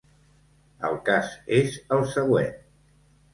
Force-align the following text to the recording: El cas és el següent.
El 0.89 0.97
cas 1.09 1.29
és 1.59 1.77
el 1.99 2.01
següent. 2.15 2.57